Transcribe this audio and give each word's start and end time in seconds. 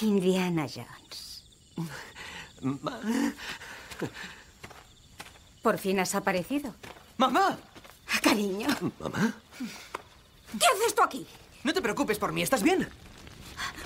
Indiana 0.00 0.66
Jones. 0.72 1.44
Por 5.62 5.78
fin 5.78 6.00
has 6.00 6.14
aparecido. 6.14 6.74
¡Mamá! 7.16 7.58
Cariño. 8.22 8.68
¿Mamá? 9.00 9.34
¿Qué 10.58 10.66
haces 10.74 10.94
tú 10.94 11.02
aquí? 11.02 11.26
No 11.64 11.72
te 11.74 11.82
preocupes 11.82 12.18
por 12.18 12.32
mí, 12.32 12.42
¿estás 12.42 12.62
bien? 12.62 12.88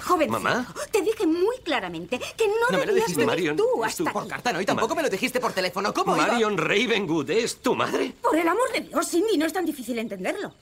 Joven, 0.05 0.30
¿Mamá? 0.30 0.66
te 0.91 1.00
dije 1.02 1.27
muy 1.27 1.56
claramente 1.59 2.19
que 2.19 2.47
no, 2.48 2.55
No 2.70 2.78
me 2.78 2.86
lo 2.86 2.95
dijiste, 2.95 3.24
Marion. 3.24 3.56
tú 3.56 3.84
Es 3.84 3.97
tú 3.97 4.02
hasta 4.02 4.12
por 4.12 4.22
aquí. 4.22 4.30
carta, 4.30 4.52
¿no? 4.52 4.61
Y 4.61 4.66
tampoco 4.66 4.95
me 4.95 5.02
lo 5.02 5.08
dijiste 5.08 5.38
por 5.41 5.52
teléfono. 5.52 5.95
¿Cómo 5.95 6.16
iba? 6.16 6.27
Marion 6.27 6.58
Ravenwood 6.58 7.30
es 7.30 7.61
tu 7.62 7.74
madre. 7.74 8.14
Por 8.20 8.36
el 8.36 8.48
amor 8.48 8.70
de 8.72 8.80
Dios, 8.80 9.08
Cindy, 9.08 9.38
no 9.38 9.47
es 9.47 9.52
tan 9.52 9.64
difícil 9.64 9.98
entenderlo. 9.98 10.52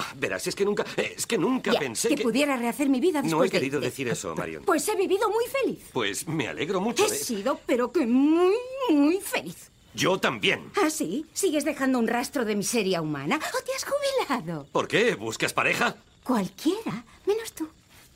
Ah, 0.00 0.12
verás, 0.16 0.46
es 0.46 0.54
que 0.54 0.64
nunca, 0.64 0.84
es 0.96 1.26
que 1.26 1.36
nunca 1.36 1.72
Ya, 1.72 1.80
pensé 1.80 2.08
que, 2.08 2.14
que 2.16 2.22
pudiera 2.22 2.56
rehacer 2.56 2.88
mi 2.88 3.00
vida 3.00 3.20
no 3.20 3.26
después 3.28 3.48
he 3.48 3.52
querido 3.52 3.80
de... 3.80 3.86
decir 3.86 4.06
eso, 4.08 4.34
Marion. 4.36 4.62
Pues 4.64 4.86
he 4.88 4.94
vivido 4.94 5.28
muy 5.28 5.44
feliz. 5.46 5.80
Pues 5.92 6.28
me 6.28 6.46
alegro 6.46 6.80
mucho 6.80 7.04
He 7.06 7.10
de 7.10 7.16
sido, 7.16 7.60
pero 7.66 7.90
que 7.90 8.06
muy, 8.06 8.54
muy 8.90 9.18
feliz. 9.20 9.70
Yo 9.94 10.18
también. 10.20 10.70
¿Ah, 10.80 10.90
sí? 10.90 11.26
¿Sigues 11.32 11.64
dejando 11.64 11.98
un 11.98 12.06
rastro 12.06 12.44
de 12.44 12.54
miseria 12.54 13.02
humana? 13.02 13.36
¿O 13.36 13.64
te 13.64 13.72
has 13.74 13.84
jubilado? 13.84 14.66
¿Por 14.70 14.86
qué? 14.86 15.16
¿Buscas 15.16 15.52
pareja? 15.52 15.96
Cualquiera, 16.22 17.04
menos 17.26 17.52
tú. 17.52 17.68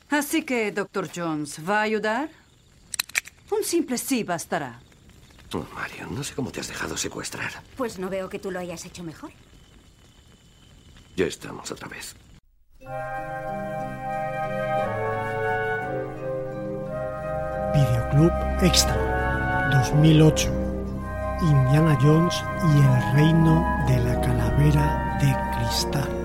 Así 0.09 0.43
que, 0.43 0.71
doctor 0.71 1.09
Jones, 1.13 1.59
¿va 1.67 1.79
a 1.79 1.81
ayudar? 1.81 2.29
Un 3.51 3.63
simple 3.65 3.97
sí 3.97 4.23
bastará. 4.23 4.79
Oh, 5.53 5.65
Marion, 5.75 6.15
no 6.15 6.23
sé 6.23 6.33
cómo 6.33 6.51
te 6.51 6.61
has 6.61 6.67
dejado 6.69 6.95
secuestrar. 6.95 7.51
Pues 7.75 7.99
no 7.99 8.09
veo 8.09 8.29
que 8.29 8.39
tú 8.39 8.51
lo 8.51 8.59
hayas 8.59 8.85
hecho 8.85 9.03
mejor. 9.03 9.31
Ya 11.15 11.25
estamos 11.25 11.71
otra 11.71 11.87
vez. 11.87 12.15
Videoclub 17.73 18.31
Extra 18.61 19.69
2008 19.71 20.63
Indiana 21.41 21.97
Jones 22.01 22.35
y 22.73 22.77
el 22.77 23.13
reino 23.15 23.65
de 23.87 23.97
la 23.99 24.21
calavera 24.21 25.17
de 25.21 25.35
cristal. 25.57 26.22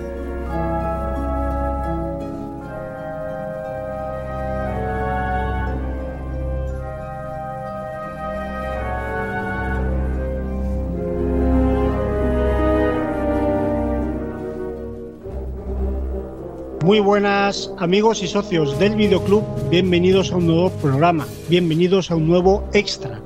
Muy 16.89 17.01
buenas 17.01 17.71
amigos 17.77 18.23
y 18.23 18.27
socios 18.27 18.79
del 18.79 18.95
videoclub, 18.95 19.43
bienvenidos 19.69 20.31
a 20.31 20.37
un 20.37 20.47
nuevo 20.47 20.71
programa, 20.71 21.27
bienvenidos 21.47 22.09
a 22.09 22.15
un 22.15 22.27
nuevo 22.27 22.67
extra. 22.73 23.21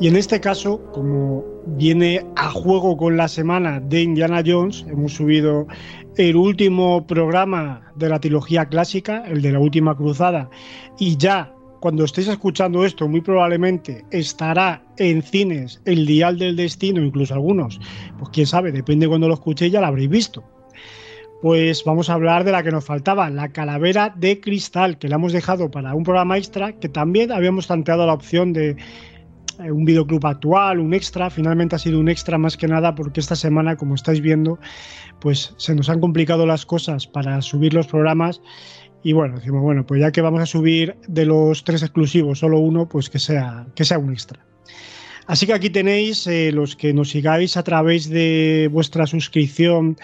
Y 0.00 0.08
en 0.08 0.16
este 0.16 0.40
caso, 0.40 0.82
como 0.90 1.44
viene 1.76 2.26
a 2.34 2.50
juego 2.50 2.96
con 2.96 3.16
la 3.16 3.28
semana 3.28 3.78
de 3.78 4.02
Indiana 4.02 4.42
Jones, 4.44 4.84
hemos 4.88 5.12
subido 5.12 5.68
el 6.16 6.34
último 6.34 7.06
programa 7.06 7.88
de 7.94 8.08
la 8.08 8.18
trilogía 8.18 8.66
clásica, 8.66 9.22
el 9.28 9.42
de 9.42 9.52
la 9.52 9.60
última 9.60 9.96
cruzada, 9.96 10.50
y 10.98 11.16
ya 11.16 11.54
cuando 11.78 12.02
estéis 12.02 12.26
escuchando 12.26 12.84
esto, 12.84 13.06
muy 13.06 13.20
probablemente 13.20 14.04
estará 14.10 14.82
en 14.96 15.22
cines 15.22 15.80
el 15.84 16.04
Dial 16.04 16.36
del 16.36 16.56
Destino, 16.56 17.00
incluso 17.00 17.32
algunos, 17.32 17.78
pues 18.18 18.30
quién 18.32 18.48
sabe, 18.48 18.72
depende 18.72 19.06
de 19.06 19.10
cuando 19.10 19.28
lo 19.28 19.34
escuchéis, 19.34 19.70
ya 19.70 19.80
lo 19.80 19.86
habréis 19.86 20.10
visto 20.10 20.42
pues 21.40 21.84
vamos 21.84 22.10
a 22.10 22.14
hablar 22.14 22.44
de 22.44 22.52
la 22.52 22.62
que 22.62 22.70
nos 22.70 22.84
faltaba, 22.84 23.30
la 23.30 23.50
calavera 23.50 24.12
de 24.16 24.40
cristal, 24.40 24.98
que 24.98 25.08
la 25.08 25.16
hemos 25.16 25.32
dejado 25.32 25.70
para 25.70 25.94
un 25.94 26.02
programa 26.02 26.36
extra, 26.36 26.72
que 26.72 26.88
también 26.88 27.30
habíamos 27.30 27.66
planteado 27.68 28.06
la 28.06 28.14
opción 28.14 28.52
de 28.52 28.76
eh, 29.60 29.70
un 29.70 29.84
videoclub 29.84 30.26
actual, 30.26 30.80
un 30.80 30.94
extra, 30.94 31.30
finalmente 31.30 31.76
ha 31.76 31.78
sido 31.78 32.00
un 32.00 32.08
extra 32.08 32.38
más 32.38 32.56
que 32.56 32.66
nada 32.66 32.94
porque 32.94 33.20
esta 33.20 33.36
semana, 33.36 33.76
como 33.76 33.94
estáis 33.94 34.20
viendo, 34.20 34.58
pues 35.20 35.54
se 35.58 35.74
nos 35.74 35.88
han 35.88 36.00
complicado 36.00 36.44
las 36.46 36.66
cosas 36.66 37.06
para 37.06 37.40
subir 37.40 37.72
los 37.72 37.86
programas 37.86 38.40
y 39.04 39.12
bueno, 39.12 39.36
decimos, 39.36 39.62
bueno, 39.62 39.86
pues 39.86 40.00
ya 40.00 40.10
que 40.10 40.20
vamos 40.20 40.40
a 40.40 40.46
subir 40.46 40.96
de 41.06 41.24
los 41.24 41.62
tres 41.62 41.82
exclusivos 41.82 42.40
solo 42.40 42.58
uno, 42.58 42.88
pues 42.88 43.08
que 43.08 43.20
sea, 43.20 43.66
que 43.76 43.84
sea 43.84 43.98
un 43.98 44.12
extra. 44.12 44.44
Así 45.28 45.46
que 45.46 45.52
aquí 45.52 45.70
tenéis 45.70 46.26
eh, 46.26 46.50
los 46.52 46.74
que 46.74 46.92
nos 46.92 47.10
sigáis 47.10 47.56
a 47.56 47.62
través 47.62 48.08
de 48.08 48.68
vuestra 48.72 49.06
suscripción 49.06 49.96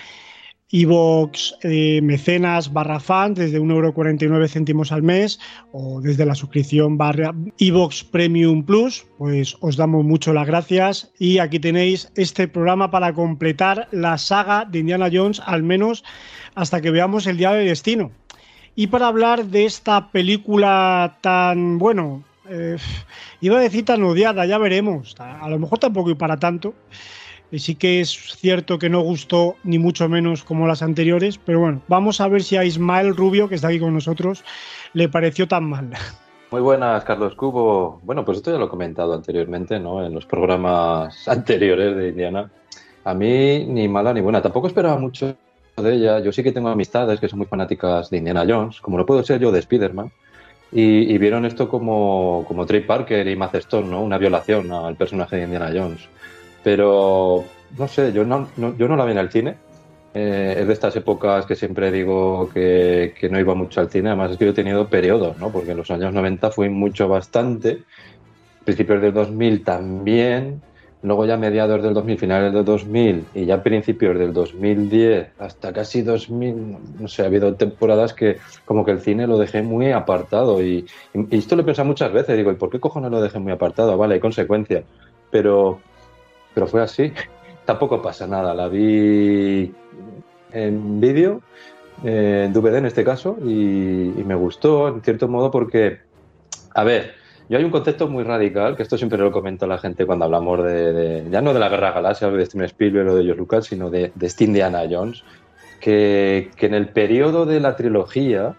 iVox 0.70 1.54
eh, 1.62 2.00
mecenas 2.02 2.72
barra 2.72 2.98
fan 2.98 3.34
desde 3.34 3.60
1,49€ 3.60 4.48
céntimos 4.48 4.92
al 4.92 5.02
mes 5.02 5.38
o 5.72 6.00
desde 6.00 6.26
la 6.26 6.34
suscripción 6.34 6.96
barra 6.98 7.34
iVox 7.58 8.04
Premium 8.04 8.64
Plus, 8.64 9.06
pues 9.18 9.56
os 9.60 9.76
damos 9.76 10.04
mucho 10.04 10.32
las 10.32 10.46
gracias 10.46 11.12
y 11.18 11.38
aquí 11.38 11.60
tenéis 11.60 12.10
este 12.16 12.48
programa 12.48 12.90
para 12.90 13.12
completar 13.12 13.88
la 13.92 14.18
saga 14.18 14.64
de 14.64 14.80
Indiana 14.80 15.10
Jones, 15.12 15.40
al 15.44 15.62
menos 15.62 16.02
hasta 16.54 16.80
que 16.80 16.90
veamos 16.90 17.26
el 17.26 17.36
Día 17.36 17.52
del 17.52 17.68
Destino. 17.68 18.10
Y 18.74 18.88
para 18.88 19.06
hablar 19.06 19.46
de 19.46 19.66
esta 19.66 20.10
película 20.10 21.18
tan, 21.20 21.78
bueno, 21.78 22.24
eh, 22.48 22.76
iba 23.40 23.58
a 23.58 23.62
decir 23.62 23.84
tan 23.84 24.02
odiada, 24.02 24.46
ya 24.46 24.58
veremos, 24.58 25.14
a 25.18 25.48
lo 25.48 25.58
mejor 25.58 25.78
tampoco 25.78 26.10
y 26.10 26.14
para 26.14 26.38
tanto. 26.38 26.74
Y 27.54 27.60
sí 27.60 27.76
que 27.76 28.00
es 28.00 28.10
cierto 28.10 28.80
que 28.80 28.90
no 28.90 29.00
gustó 29.02 29.54
ni 29.62 29.78
mucho 29.78 30.08
menos 30.08 30.42
como 30.42 30.66
las 30.66 30.82
anteriores, 30.82 31.38
pero 31.38 31.60
bueno, 31.60 31.82
vamos 31.86 32.20
a 32.20 32.26
ver 32.26 32.42
si 32.42 32.56
a 32.56 32.64
Ismael 32.64 33.14
Rubio, 33.14 33.48
que 33.48 33.54
está 33.54 33.68
aquí 33.68 33.78
con 33.78 33.94
nosotros, 33.94 34.42
le 34.92 35.08
pareció 35.08 35.46
tan 35.46 35.70
mal. 35.70 35.90
Muy 36.50 36.60
buenas, 36.60 37.04
Carlos 37.04 37.36
Cubo. 37.36 38.00
Bueno, 38.02 38.24
pues 38.24 38.38
esto 38.38 38.50
ya 38.50 38.58
lo 38.58 38.66
he 38.66 38.68
comentado 38.68 39.14
anteriormente, 39.14 39.78
¿no? 39.78 40.04
En 40.04 40.12
los 40.12 40.26
programas 40.26 41.28
anteriores 41.28 41.96
de 41.96 42.08
Indiana. 42.08 42.50
A 43.04 43.14
mí 43.14 43.64
ni 43.66 43.86
mala 43.86 44.12
ni 44.12 44.20
buena. 44.20 44.42
Tampoco 44.42 44.66
esperaba 44.66 44.98
mucho 44.98 45.36
de 45.76 45.94
ella. 45.94 46.18
Yo 46.18 46.32
sí 46.32 46.42
que 46.42 46.50
tengo 46.50 46.70
amistades 46.70 47.20
que 47.20 47.28
son 47.28 47.38
muy 47.38 47.46
fanáticas 47.46 48.10
de 48.10 48.16
Indiana 48.16 48.44
Jones, 48.48 48.80
como 48.80 48.98
lo 48.98 49.06
puedo 49.06 49.22
ser 49.22 49.38
yo 49.38 49.52
de 49.52 49.60
Spider-Man. 49.60 50.10
Y, 50.72 51.16
vieron 51.18 51.44
esto 51.44 51.68
como, 51.68 52.44
como 52.48 52.66
Trey 52.66 52.80
Parker 52.80 53.28
y 53.28 53.36
Matt 53.36 53.54
Stone, 53.54 53.86
¿no? 53.86 54.02
Una 54.02 54.18
violación 54.18 54.72
al 54.72 54.96
personaje 54.96 55.36
de 55.36 55.44
Indiana 55.44 55.70
Jones. 55.72 56.08
Pero, 56.64 57.44
no 57.78 57.86
sé, 57.86 58.12
yo 58.12 58.24
no, 58.24 58.48
no 58.56 58.76
yo 58.76 58.88
no 58.88 58.96
la 58.96 59.04
vi 59.04 59.12
en 59.12 59.18
el 59.18 59.30
cine. 59.30 59.56
Eh, 60.14 60.56
es 60.60 60.66
de 60.66 60.72
estas 60.72 60.96
épocas 60.96 61.44
que 61.44 61.56
siempre 61.56 61.90
digo 61.92 62.48
que, 62.52 63.14
que, 63.18 63.28
no 63.28 63.38
iba 63.38 63.54
mucho 63.54 63.80
al 63.80 63.90
cine. 63.90 64.08
Además, 64.08 64.32
es 64.32 64.38
que 64.38 64.46
yo 64.46 64.52
he 64.52 64.54
tenido 64.54 64.88
periodos, 64.88 65.38
¿no? 65.38 65.50
Porque 65.50 65.72
en 65.72 65.76
los 65.76 65.90
años 65.90 66.12
90 66.12 66.50
fui 66.50 66.68
mucho 66.70 67.06
bastante. 67.06 67.82
Principios 68.64 69.02
del 69.02 69.12
2000 69.12 69.62
también. 69.62 70.62
Luego 71.04 71.26
ya 71.26 71.36
mediados 71.36 71.82
del 71.82 71.92
2000, 71.92 72.18
finales 72.18 72.54
del 72.54 72.64
2000 72.64 73.26
y 73.34 73.44
ya 73.44 73.62
principios 73.62 74.18
del 74.18 74.32
2010 74.32 75.32
hasta 75.38 75.70
casi 75.70 76.00
2000, 76.00 76.78
no 76.98 77.08
sé, 77.08 77.22
ha 77.22 77.26
habido 77.26 77.54
temporadas 77.56 78.14
que 78.14 78.38
como 78.64 78.86
que 78.86 78.92
el 78.92 79.00
cine 79.00 79.26
lo 79.26 79.36
dejé 79.36 79.60
muy 79.60 79.92
apartado 79.92 80.62
y, 80.62 80.86
y 81.12 81.36
esto 81.36 81.56
lo 81.56 81.62
he 81.62 81.64
pensado 81.66 81.86
muchas 81.86 82.10
veces, 82.10 82.38
digo, 82.38 82.50
¿y 82.50 82.54
por 82.54 82.70
qué 82.70 82.80
cojones 82.80 83.10
lo 83.10 83.20
dejé 83.20 83.38
muy 83.38 83.52
apartado? 83.52 83.98
Vale, 83.98 84.14
hay 84.14 84.20
consecuencias, 84.20 84.84
pero, 85.30 85.78
pero 86.54 86.66
fue 86.66 86.82
así. 86.82 87.12
Tampoco 87.64 88.00
pasa 88.00 88.26
nada, 88.26 88.54
la 88.54 88.68
vi 88.68 89.72
en 90.52 91.00
vídeo, 91.00 91.42
eh, 92.04 92.44
en 92.46 92.52
DVD 92.52 92.76
en 92.76 92.86
este 92.86 93.04
caso, 93.04 93.36
y, 93.40 94.22
me 94.24 94.34
gustó 94.34 94.88
en 94.88 95.02
cierto 95.02 95.28
modo 95.28 95.50
porque, 95.50 96.00
a 96.74 96.84
ver, 96.84 97.14
yo 97.48 97.58
hay 97.58 97.64
un 97.64 97.70
concepto 97.70 98.08
muy 98.08 98.22
radical, 98.22 98.76
que 98.76 98.82
esto 98.82 98.96
siempre 98.96 99.18
lo 99.18 99.32
comento 99.32 99.64
a 99.64 99.68
la 99.68 99.78
gente 99.78 100.06
cuando 100.06 100.24
hablamos 100.26 100.62
de, 100.64 100.92
de 100.92 101.30
ya 101.30 101.42
no 101.42 101.52
de 101.52 101.60
la 101.60 101.68
Guerra 101.68 101.92
Galaxia, 101.92 102.30
de 102.30 102.46
Steven 102.46 102.66
Spielberg 102.66 103.08
o 103.08 103.16
de 103.16 103.24
George 103.24 103.38
Lucas, 103.38 103.66
sino 103.66 103.90
de, 103.90 104.12
de 104.14 104.32
Indiana 104.38 104.82
Jones, 104.90 105.24
que, 105.80 106.50
que, 106.56 106.66
en 106.66 106.74
el 106.74 106.88
periodo 106.88 107.44
de 107.44 107.60
la 107.60 107.76
trilogía 107.76 108.56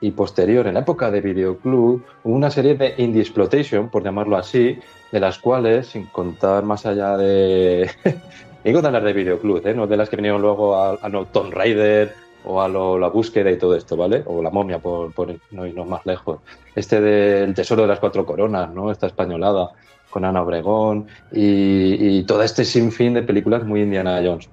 y 0.00 0.12
posterior, 0.12 0.66
en 0.66 0.74
la 0.74 0.80
época 0.80 1.10
de 1.10 1.20
Videoclub, 1.20 2.04
hubo 2.24 2.34
una 2.34 2.50
serie 2.50 2.74
de 2.76 2.94
indie 2.98 3.22
exploitation, 3.22 3.88
por 3.88 4.04
llamarlo 4.04 4.36
así, 4.36 4.78
de 5.10 5.20
las 5.20 5.38
cuales, 5.38 5.88
sin 5.88 6.06
contar 6.06 6.64
más 6.64 6.86
allá 6.86 7.16
de... 7.16 7.90
Digo 8.64 8.82
de 8.82 8.90
las 8.90 9.02
de 9.02 9.12
Videoclub, 9.12 9.66
¿eh? 9.66 9.74
no 9.74 9.86
de 9.86 9.96
las 9.96 10.08
que 10.08 10.16
vinieron 10.16 10.42
luego 10.42 10.76
a, 10.76 10.98
a 11.00 11.08
no, 11.08 11.26
Tomb 11.26 11.52
Raider, 11.52 12.12
o 12.44 12.60
a 12.60 12.68
lo, 12.68 12.98
la 12.98 13.08
búsqueda 13.08 13.50
y 13.50 13.58
todo 13.58 13.74
esto, 13.76 13.96
¿vale? 13.96 14.22
O 14.26 14.42
la 14.42 14.50
momia, 14.50 14.78
por, 14.78 15.12
por 15.12 15.34
no 15.50 15.66
irnos 15.66 15.86
más 15.86 16.04
lejos. 16.06 16.40
Este 16.74 17.00
del 17.00 17.54
Tesoro 17.54 17.82
de 17.82 17.88
las 17.88 17.98
Cuatro 17.98 18.24
Coronas, 18.24 18.72
¿no? 18.72 18.90
Esta 18.90 19.06
españolada 19.06 19.70
con 20.10 20.24
Ana 20.24 20.42
Obregón 20.42 21.06
y, 21.32 22.18
y 22.18 22.22
todo 22.24 22.42
este 22.42 22.64
sinfín 22.64 23.14
de 23.14 23.22
películas 23.22 23.64
muy 23.64 23.82
Indiana 23.82 24.20
Jones. 24.24 24.48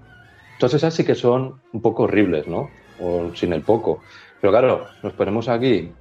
Entonces 0.54 0.82
esas 0.82 0.94
sí 0.94 1.04
que 1.04 1.16
son 1.16 1.62
un 1.72 1.82
poco 1.82 2.04
horribles, 2.04 2.48
¿no? 2.48 2.70
O 3.02 3.34
sin 3.36 3.54
el 3.54 3.62
poco. 3.62 4.02
Pero 4.42 4.52
claro, 4.52 4.86
nos 5.02 5.14
ponemos 5.14 5.48
aquí 5.50 5.92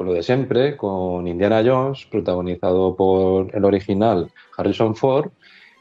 con 0.00 0.06
lo 0.06 0.14
de 0.14 0.22
siempre, 0.22 0.78
con 0.78 1.28
Indiana 1.28 1.62
Jones, 1.62 2.06
protagonizado 2.10 2.96
por 2.96 3.54
el 3.54 3.64
original 3.66 4.30
Harrison 4.56 4.96
Ford, 4.96 5.30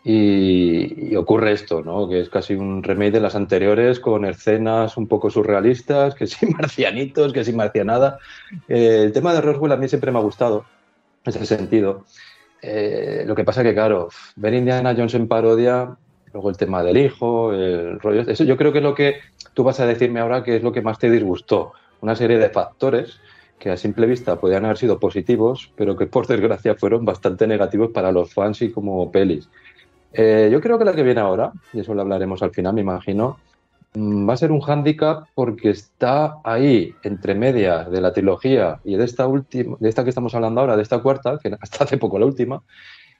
y, 0.04 1.16
ocurre 1.16 1.54
esto, 1.54 1.81
¿no? 1.81 2.10
Que 2.10 2.19
es 2.19 2.30
casi 2.30 2.54
un 2.54 2.84
remake 2.84 3.13
de 3.13 3.19
las 3.22 3.36
anteriores 3.36 4.01
con 4.01 4.25
escenas 4.25 4.98
un 4.98 5.07
poco 5.07 5.30
surrealistas, 5.30 6.16
que 6.16 6.28
sin 6.28 6.51
marcianitos, 6.57 7.31
que 7.31 7.46
sin 7.46 7.56
marcianada. 7.56 8.19
Eh, 8.68 9.04
el 9.06 9.13
tema 9.13 9.34
de 9.34 9.40
Roswell 9.40 9.72
a 9.72 9.78
mí 9.78 9.88
siempre 9.88 10.12
me 10.12 10.19
ha 10.19 10.22
gustado, 10.22 10.66
en 11.24 11.30
ese 11.30 11.45
sentido. 11.45 12.06
Eh, 12.62 13.24
lo 13.25 13.36
que 13.36 13.45
pasa 13.45 13.63
que, 13.63 13.74
claro, 13.74 14.10
ver 14.36 14.54
Indiana 14.54 14.94
Jones 14.95 15.13
en 15.13 15.28
parodia, 15.28 15.95
luego 16.34 16.50
el 16.50 16.57
tema 16.57 16.84
del 16.84 16.98
hijo, 16.98 17.54
el 17.54 18.00
rollo... 18.00 18.22
Eso 18.22 18.44
yo 18.44 18.57
creo 18.57 18.72
que 18.72 18.80
es 18.80 18.84
lo 18.84 18.95
que 18.95 19.16
tú 19.54 19.63
vas 19.63 19.80
a 19.80 19.86
decirme 19.86 20.19
ahora 20.19 20.44
que 20.44 20.57
es 20.57 20.63
lo 20.63 20.72
que 20.74 20.81
más 20.81 21.00
te 21.00 21.10
disgustó. 21.10 21.74
Una 22.01 22.16
serie 22.16 22.38
de 22.38 22.50
factores 22.50 23.19
que 23.60 23.69
a 23.69 23.78
simple 23.78 24.07
vista 24.07 24.40
podían 24.40 24.66
haber 24.66 24.78
sido 24.78 25.00
positivos, 25.00 25.72
pero 25.75 25.98
que 25.98 26.07
por 26.07 26.25
desgracia 26.25 26.75
fueron 26.75 27.06
bastante 27.06 27.46
negativos 27.46 27.92
para 27.92 28.12
los 28.12 28.34
fans 28.34 28.62
y 28.62 28.72
como 28.72 29.12
pelis. 29.12 29.50
Eh, 30.13 30.50
yo 30.51 30.62
creo 30.62 30.80
que 30.80 30.86
la 30.86 30.94
que 30.94 31.04
viene 31.04 31.22
ahora, 31.22 31.51
y 31.74 31.81
eso 31.81 31.94
lo 31.94 32.01
hablaremos 32.01 32.42
al 32.42 32.51
final, 32.51 32.74
me 32.74 32.81
imagino, 32.81 33.38
mm, 33.94 34.28
va 34.28 34.34
a 34.34 34.38
ser 34.38 34.51
un 34.51 34.62
hándicap 34.62 35.28
porque 35.36 35.72
está 35.72 36.38
ahí, 36.44 36.96
entre 37.04 37.36
medias 37.36 37.92
de 37.92 38.02
la 38.02 38.13
trilogía 38.13 38.80
y 38.84 38.95
de 38.95 39.04
esta 39.04 39.28
última, 39.28 39.78
de 39.80 39.90
esta 39.90 40.04
que 40.04 40.10
estamos 40.10 40.34
hablando 40.34 40.62
ahora, 40.62 40.78
de 40.78 40.84
esta 40.84 41.00
cuarta, 41.00 41.38
que 41.38 41.52
hasta 41.62 41.84
hace 41.84 41.98
poco 41.98 42.18
la 42.18 42.25
última. 42.25 42.63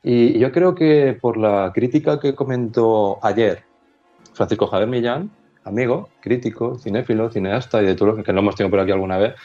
Y 0.02 0.40
yo 0.40 0.52
creo 0.52 0.74
que 0.76 1.18
por 1.20 1.38
la 1.38 1.72
crítica 1.74 2.20
que 2.20 2.34
comentó 2.34 3.20
ayer 3.22 3.64
Francisco 4.34 4.68
Javier 4.68 4.90
Millán, 4.90 5.30
amigo, 5.64 6.10
crítico, 6.22 6.78
cinéfilo, 6.78 7.30
cineasta 7.30 7.82
y 7.82 7.86
de 7.86 7.96
todo 7.96 8.14
lo 8.14 8.24
que 8.24 8.34
lo 8.34 8.40
hemos 8.40 8.56
tenido 8.56 8.72
por 8.72 8.80
aquí 8.80 8.92
alguna 8.92 9.18
vez, 9.18 9.36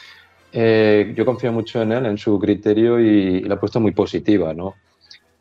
eh, 0.51 1.13
yo 1.15 1.25
confío 1.25 1.51
mucho 1.51 1.81
en 1.81 1.91
él, 1.91 2.05
en 2.05 2.17
su 2.17 2.39
criterio 2.39 2.99
y, 2.99 3.37
y 3.37 3.41
la 3.41 3.55
ha 3.55 3.59
puesto 3.59 3.79
muy 3.79 3.91
positiva, 3.91 4.53
¿no? 4.53 4.75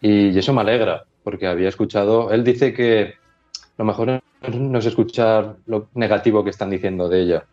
Y, 0.04 0.38
eso 0.38 0.52
me 0.52 0.60
alegra, 0.60 1.04
porque 1.22 1.46
había 1.46 1.70
escuchado, 1.70 2.30
él 2.30 2.44
dice 2.44 2.74
que 2.74 3.14
lo 3.78 3.86
mejor 3.86 4.20
no 4.52 4.78
es 4.78 4.84
escuchar 4.84 5.56
lo 5.64 5.88
negativo 5.94 6.44
que 6.44 6.50
están 6.50 6.68
diciendo 6.68 7.08
de 7.08 7.22
ella. 7.22 7.46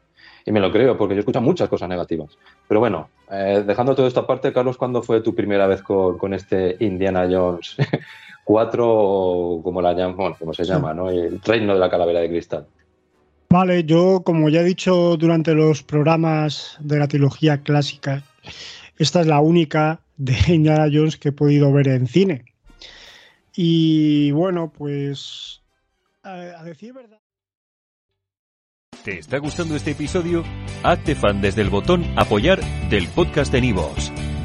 Y 0.46 0.52
me 0.52 0.60
lo 0.60 0.70
creo, 0.70 0.98
porque 0.98 1.14
yo 1.14 1.20
escucho 1.20 1.40
muchas 1.40 1.70
cosas 1.70 1.88
negativas. 1.88 2.38
Pero 2.68 2.82
bueno, 2.82 3.08
eh, 3.32 3.64
dejando 3.66 3.96
todo 3.96 4.06
esto 4.06 4.20
aparte, 4.20 4.52
Carlos, 4.52 4.76
¿cuándo 4.76 5.02
fue 5.02 5.22
tu 5.22 5.34
primera 5.34 5.66
vez 5.66 5.82
con, 5.82 6.34
este 6.34 6.76
Indiana 6.82 7.26
Jones 7.32 7.78
4 8.44 8.86
o 8.86 9.64
como, 9.64 9.82
la 9.82 9.94
llaman, 9.94 10.34
como 10.34 10.54
se 10.54 10.66
llama, 10.66 10.94
¿no? 10.94 11.10
el 11.10 11.40
reino 11.42 11.74
de 11.74 11.80
la 11.80 11.90
calavera 11.90 12.20
de 12.20 12.28
cristal? 12.28 12.68
Vale, 13.52 13.84
yo 13.84 14.22
como 14.24 14.48
ya 14.48 14.62
he 14.62 14.64
dicho 14.64 15.18
durante 15.18 15.54
los 15.54 15.84
programas 15.84 16.78
de 16.80 16.98
la 16.98 17.10
trilogía 17.10 17.64
clásica, 17.64 18.24
esta 18.98 19.20
es 19.20 19.28
la 19.28 19.42
única 19.42 20.00
de 20.16 20.38
Indiana 20.48 20.88
Jones 20.92 21.18
que 21.18 21.30
he 21.30 21.34
podido 21.34 21.74
ver 21.74 21.90
en 21.90 22.08
cine. 22.08 22.46
Y 23.54 24.32
bueno, 24.32 24.72
pues 24.72 25.62
a, 26.24 26.64
decir 26.64 26.94
verdad. 26.94 27.20
¿Te 29.04 29.20
está 29.20 29.38
gustando 29.40 29.76
este 29.76 29.92
episodio? 29.92 30.46
Hazte 30.84 31.14
fan 31.14 31.42
desde 31.42 31.62
el 31.62 31.70
botón 31.70 32.06
apoyar 32.16 32.62
del 32.90 33.10
podcast 33.10 33.52
de 33.52 33.60
Nivos. 33.60 34.14